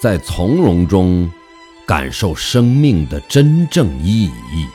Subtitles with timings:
[0.00, 1.30] 在从容中
[1.86, 4.66] 感受生命的真正意义。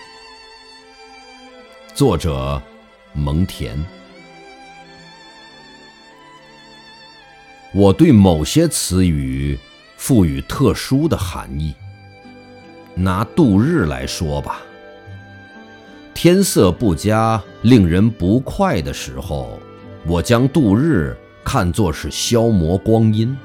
[1.95, 2.61] 作者：
[3.11, 3.71] 蒙恬。
[7.73, 9.57] 我对某些词语
[9.97, 11.73] 赋予特殊的含义。
[12.93, 14.61] 拿度日来说吧，
[16.13, 19.59] 天色不佳、令人不快的时候，
[20.05, 23.35] 我将度日看作是消磨光阴；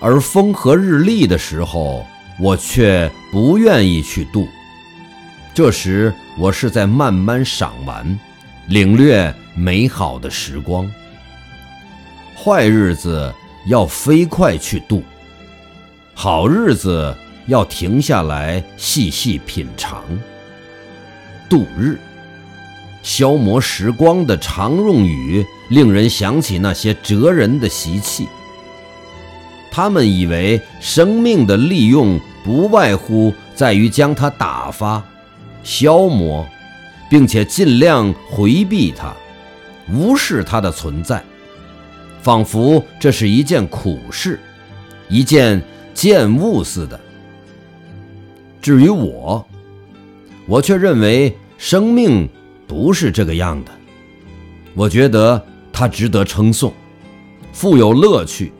[0.00, 2.06] 而风和日丽的时候，
[2.38, 4.48] 我却不愿意去度。
[5.52, 8.18] 这时，我是在慢慢赏玩、
[8.68, 10.88] 领略美好的时光。
[12.36, 13.34] 坏日子
[13.66, 15.02] 要飞快去度，
[16.14, 17.12] 好日子
[17.46, 20.04] 要停下来细细品尝。
[21.48, 21.98] 度日，
[23.02, 28.28] 消磨时光的常用语，令人想起那些哲人的习气。
[29.70, 35.02] 他们以为生命的利用不外乎在于将它打发。
[35.62, 36.46] 消磨，
[37.10, 39.12] 并且尽量回避它，
[39.92, 41.22] 无视它的存在，
[42.22, 44.40] 仿佛这是一件苦事，
[45.08, 46.98] 一件贱物似的。
[48.62, 49.46] 至于我，
[50.46, 52.28] 我却认为生命
[52.66, 53.70] 不是这个样的。
[54.74, 56.72] 我觉得它值得称颂，
[57.52, 58.52] 富有乐趣，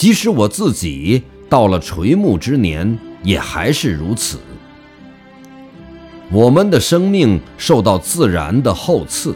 [0.00, 4.38] 即使我自己到了垂暮之年，也还是如此。
[6.32, 9.34] 我们的生命受到自然的厚赐，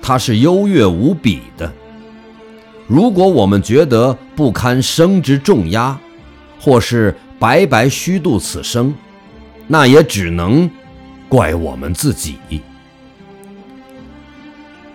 [0.00, 1.70] 它是优越无比的。
[2.86, 6.00] 如果我们觉得不堪生之重压，
[6.58, 8.94] 或是白白虚度此生，
[9.66, 10.70] 那也只能
[11.28, 12.36] 怪我们自己。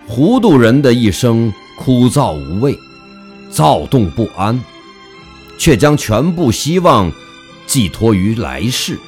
[0.08, 2.76] 糊涂人的一生枯燥无味，
[3.54, 4.60] 躁动不安，
[5.56, 7.12] 却将全部希望
[7.68, 8.98] 寄托于来世。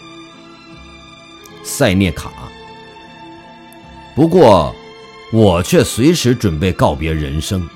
[1.65, 2.31] 塞涅卡。
[4.15, 4.73] 不过，
[5.33, 7.69] 我却随时准备告别人生，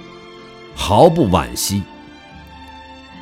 [0.77, 1.83] 毫不惋惜。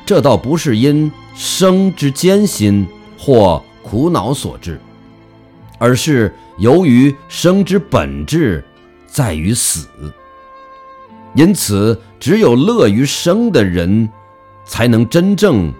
[0.05, 2.87] 这倒不是因生之艰辛
[3.17, 4.79] 或苦恼所致，
[5.79, 8.63] 而是由于生之本质
[9.07, 9.87] 在于死。
[11.39, 14.09] 因此，只有乐于生的人，
[14.65, 15.73] 才能真正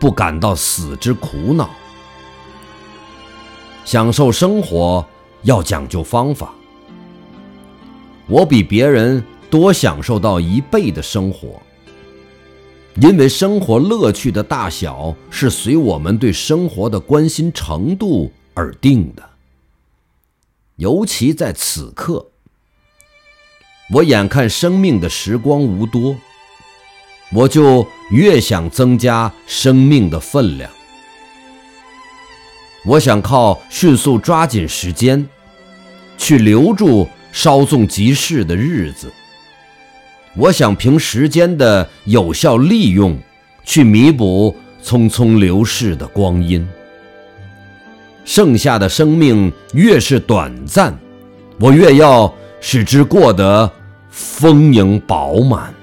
[0.00, 1.70] 不感到死之苦恼。
[3.84, 5.06] 享受生活
[5.42, 6.52] 要讲究方法。
[8.26, 11.62] 我比别人多享受到一倍的生活，
[12.96, 19.22] 因为生活乐趣的大小是随我们对生活的关心程度而定的。
[20.74, 22.26] 尤其在此刻，
[23.92, 26.16] 我眼看生命的时光无多，
[27.32, 30.70] 我就越想增加生命的分量。
[32.84, 35.26] 我想靠迅速抓紧时间，
[36.18, 39.12] 去留住稍纵即逝的日子。
[40.36, 43.18] 我想凭时间的有效利用，
[43.64, 44.54] 去弥补
[44.84, 46.66] 匆匆流逝的光阴。
[48.24, 50.98] 剩下的生命越是短暂，
[51.60, 53.70] 我越要使之过得
[54.10, 55.75] 丰盈饱满。